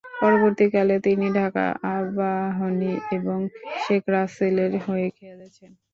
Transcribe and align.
পরবর্তীকালে, 0.15 0.95
তিনি 1.05 1.27
ঢাকা 1.35 1.65
আবাহনী 1.93 2.87
এবং 3.17 3.39
শেখ 3.83 4.03
রাসেলের 4.13 4.73
হয়ে 4.85 5.07
খেলেছেন। 5.19 5.71